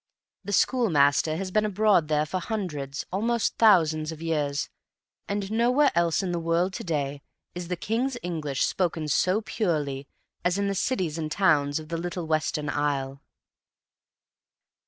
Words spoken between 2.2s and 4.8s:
for hundreds, almost thousands, of years,